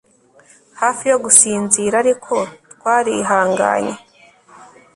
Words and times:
hafi 0.81 1.03
yo 1.11 1.17
gusinzira 1.23 1.95
ariko 2.03 2.35
twarihanganye 2.73 3.95